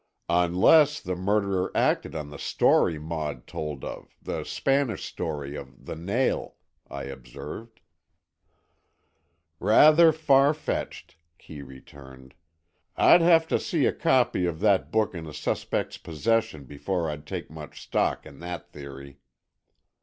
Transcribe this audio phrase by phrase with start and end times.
[0.29, 5.95] "Unless the murderer acted on the story Maud told of, the Spanish story of The
[5.95, 6.55] Nail,"
[6.89, 7.81] I observed.
[9.59, 12.33] "Rather far fetched," Kee returned.
[12.97, 17.27] "I'd have to see a copy of that book in a suspect's possession before I'd
[17.27, 19.19] take much stock in that theory."